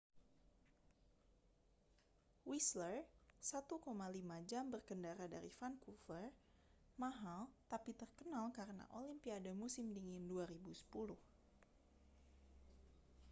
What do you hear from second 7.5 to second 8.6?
tapi terkenal